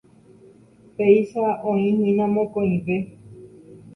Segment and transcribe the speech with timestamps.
[1.01, 1.43] Péicha
[1.73, 2.97] oĩhína mokõive.